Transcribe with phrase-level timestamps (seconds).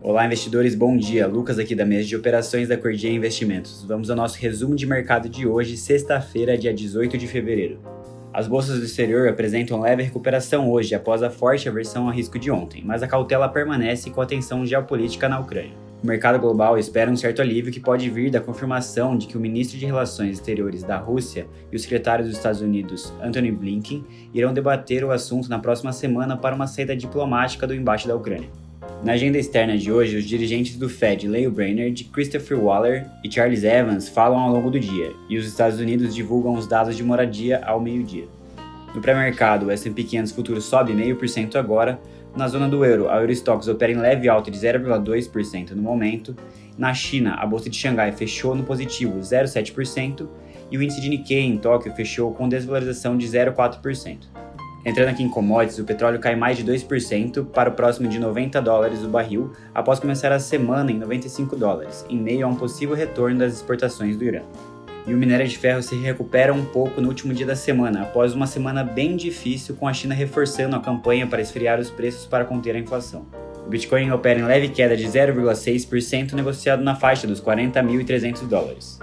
[0.00, 1.26] Olá, investidores, bom dia.
[1.26, 3.82] Lucas aqui da mesa de operações da Cordia Investimentos.
[3.82, 7.80] Vamos ao nosso resumo de mercado de hoje, sexta-feira, dia 18 de fevereiro.
[8.32, 12.48] As bolsas do exterior apresentam leve recuperação hoje após a forte aversão a risco de
[12.48, 15.76] ontem, mas a cautela permanece com a tensão geopolítica na Ucrânia.
[16.00, 19.40] O mercado global espera um certo alívio que pode vir da confirmação de que o
[19.40, 24.52] ministro de Relações Exteriores da Rússia e o secretário dos Estados Unidos, Antony Blinken, irão
[24.52, 28.67] debater o assunto na próxima semana para uma saída diplomática do embate da Ucrânia.
[29.02, 33.62] Na agenda externa de hoje, os dirigentes do Fed, Leo Brainerd, Christopher Waller e Charles
[33.62, 37.62] Evans falam ao longo do dia, e os Estados Unidos divulgam os dados de moradia
[37.64, 38.26] ao meio-dia.
[38.94, 42.00] No pré-mercado, o S&P 500 futuro sobe 0,5% agora.
[42.36, 46.34] Na zona do euro, a Eurostox opera em leve alta de 0,2% no momento.
[46.76, 50.26] Na China, a bolsa de Xangai fechou no positivo 0,7%
[50.70, 54.26] e o índice de Nikkei em Tóquio fechou com desvalorização de 0,4%.
[54.88, 58.58] Entrando aqui em commodities, o petróleo cai mais de 2% para o próximo de 90
[58.62, 62.96] dólares o barril, após começar a semana em 95 dólares, em meio a um possível
[62.96, 64.40] retorno das exportações do Irã.
[65.06, 68.32] E o minério de ferro se recupera um pouco no último dia da semana, após
[68.32, 72.46] uma semana bem difícil com a China reforçando a campanha para esfriar os preços para
[72.46, 73.26] conter a inflação.
[73.66, 78.98] O Bitcoin opera em leve queda de 0,6%, negociado na faixa dos 40.300 dólares.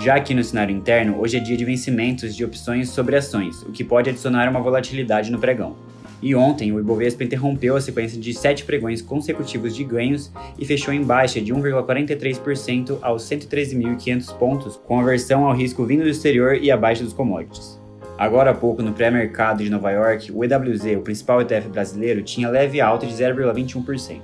[0.00, 3.72] Já aqui no cenário interno, hoje é dia de vencimentos de opções sobre ações, o
[3.72, 5.74] que pode adicionar uma volatilidade no pregão.
[6.22, 10.94] E ontem, o Ibovespa interrompeu a sequência de sete pregões consecutivos de ganhos e fechou
[10.94, 16.70] em baixa de 1,43% aos 113.500 pontos, com aversão ao risco vindo do exterior e
[16.70, 17.80] abaixo dos commodities.
[18.16, 22.48] Agora há pouco, no pré-mercado de Nova York, o EWZ, o principal ETF brasileiro, tinha
[22.48, 24.20] leve alta de 0,21%.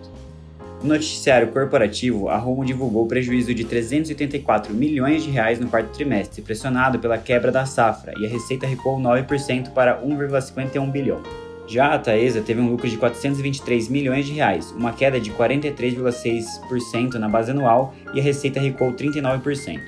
[0.83, 6.43] No noticiário corporativo, a Rumo divulgou prejuízo de 384 milhões de reais no quarto trimestre,
[6.43, 11.23] pressionado pela quebra da safra, e a receita recuou 9% para 1,51 bilhão.
[11.67, 17.15] Já a Taesa teve um lucro de 423 milhões de reais, uma queda de 43,6%
[17.15, 19.81] na base anual e a receita recuou 39%.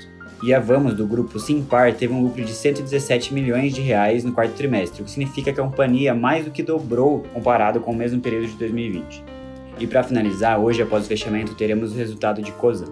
[0.43, 4.33] E a Vamos do grupo Simpar teve um lucro de 117 milhões de reais no
[4.33, 7.97] quarto trimestre, o que significa que a companhia mais do que dobrou comparado com o
[7.97, 9.36] mesmo período de 2020.
[9.79, 12.91] E para finalizar, hoje após o fechamento teremos o resultado de Cosan.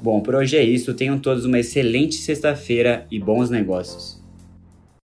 [0.00, 0.94] Bom, por hoje é isso.
[0.94, 4.21] Tenham todos uma excelente sexta-feira e bons negócios.